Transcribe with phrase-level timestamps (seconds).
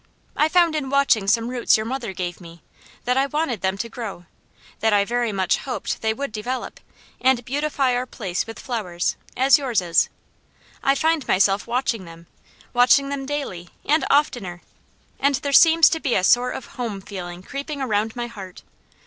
[0.35, 2.63] I found in watching some roots your mother gave me,
[3.05, 4.25] that I wanted them to grow,
[4.79, 6.79] that I very much hoped they would develop,
[7.19, 10.09] and beautify our place with flowers, as yours is.
[10.81, 12.25] I find myself watching them,
[12.73, 14.63] watching them daily, and oftener,
[15.19, 18.63] and there seems to be a sort of home feeling creeping around my heart.